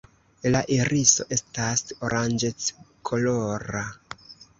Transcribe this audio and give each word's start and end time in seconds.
La 0.53 0.59
iriso 0.77 1.25
estas 1.35 1.85
oranĝeckolora. 2.07 3.85